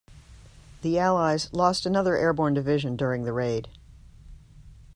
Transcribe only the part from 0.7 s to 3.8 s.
The allies lost another airborne division during the raid.